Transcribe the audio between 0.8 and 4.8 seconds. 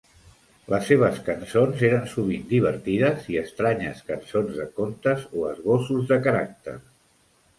seves cançons eren sovint divertides i estranyes cançons de